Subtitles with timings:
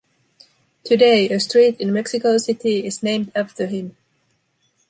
[0.83, 3.95] Today, a street in Mexico City is named after him.